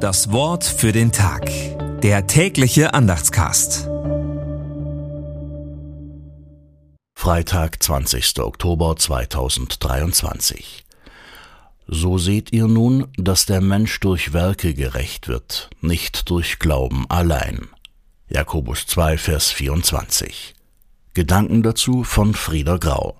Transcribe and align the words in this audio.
Das 0.00 0.32
Wort 0.32 0.64
für 0.64 0.92
den 0.92 1.12
Tag. 1.12 1.50
Der 2.00 2.26
tägliche 2.26 2.94
Andachtscast. 2.94 3.86
Freitag, 7.14 7.82
20. 7.82 8.40
Oktober 8.40 8.96
2023. 8.96 10.86
So 11.86 12.16
seht 12.16 12.50
ihr 12.50 12.66
nun, 12.66 13.08
dass 13.18 13.44
der 13.44 13.60
Mensch 13.60 14.00
durch 14.00 14.32
Werke 14.32 14.72
gerecht 14.72 15.28
wird, 15.28 15.68
nicht 15.82 16.30
durch 16.30 16.58
Glauben 16.58 17.04
allein. 17.10 17.68
Jakobus 18.30 18.86
2, 18.86 19.18
Vers 19.18 19.50
24. 19.50 20.54
Gedanken 21.12 21.62
dazu 21.62 22.04
von 22.04 22.32
Frieder 22.32 22.78
Grau. 22.78 23.18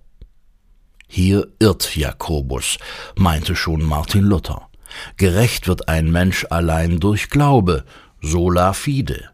Hier 1.07 1.47
irrt 1.59 1.95
Jakobus, 1.95 2.79
meinte 3.17 3.55
schon 3.55 3.83
Martin 3.83 4.23
Luther. 4.23 4.70
Gerecht 5.16 5.68
wird 5.68 5.88
ein 5.88 6.11
Mensch 6.11 6.46
allein 6.50 7.00
durch 7.00 7.30
Glaube, 7.30 7.84
sola 8.20 8.73
fide. 8.73 9.30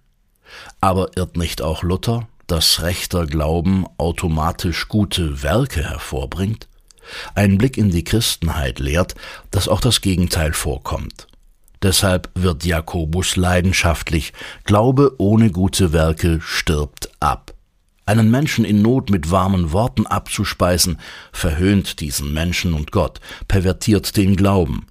Aber 0.81 1.17
irrt 1.17 1.37
nicht 1.37 1.63
auch 1.63 1.83
Luther, 1.83 2.29
dass 2.47 2.83
rechter 2.83 3.27
Glauben 3.27 3.87
automatisch 3.99 4.89
gute 4.89 5.43
Werke 5.43 5.83
hervorbringt? 5.89 6.69
Ein 7.35 7.59
Blick 7.59 7.77
in 7.77 7.91
die 7.91 8.05
Christenheit 8.05 8.79
lehrt, 8.79 9.15
dass 9.51 9.69
auch 9.69 9.81
das 9.81 10.01
Gegenteil 10.01 10.53
vorkommt. 10.53 11.27
Deshalb 11.83 12.31
wird 12.35 12.65
Jakobus 12.65 13.37
leidenschaftlich, 13.37 14.33
Glaube 14.65 15.15
ohne 15.19 15.51
gute 15.51 15.93
Werke 15.93 16.41
stirbt 16.41 17.11
ab. 17.21 17.53
Einen 18.07 18.31
Menschen 18.31 18.65
in 18.65 18.83
Not 18.83 19.11
mit 19.11 19.31
warmen 19.31 19.73
Worten 19.73 20.07
abzuspeisen, 20.07 20.99
verhöhnt 21.33 22.01
diesen 22.01 22.33
Menschen 22.33 22.73
und 22.73 22.93
Gott, 22.93 23.21
pervertiert 23.49 24.17
den 24.17 24.37
Glauben. 24.37 24.87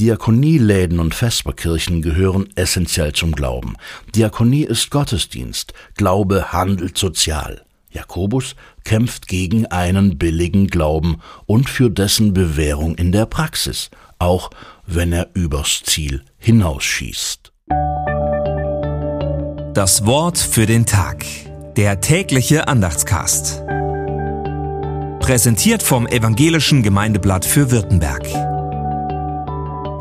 Diakonieläden 0.00 0.98
und 0.98 1.14
Vesperkirchen 1.14 2.02
gehören 2.02 2.48
essentiell 2.56 3.12
zum 3.12 3.32
Glauben. 3.32 3.76
Diakonie 4.14 4.64
ist 4.64 4.90
Gottesdienst, 4.90 5.72
Glaube 5.96 6.52
handelt 6.52 6.98
sozial. 6.98 7.64
Jakobus 7.90 8.56
kämpft 8.82 9.28
gegen 9.28 9.66
einen 9.66 10.18
billigen 10.18 10.66
Glauben 10.66 11.18
und 11.46 11.70
für 11.70 11.90
dessen 11.90 12.34
Bewährung 12.34 12.96
in 12.96 13.12
der 13.12 13.26
Praxis, 13.26 13.90
auch 14.18 14.50
wenn 14.86 15.12
er 15.12 15.28
übers 15.34 15.82
Ziel 15.84 16.22
hinausschießt. 16.38 17.52
Das 19.74 20.06
Wort 20.06 20.38
für 20.38 20.66
den 20.66 20.86
Tag. 20.86 21.24
Der 21.76 22.00
tägliche 22.00 22.68
Andachtscast. 22.68 23.62
Präsentiert 25.20 25.82
vom 25.82 26.06
Evangelischen 26.06 26.82
Gemeindeblatt 26.82 27.44
für 27.44 27.70
Württemberg. 27.70 28.53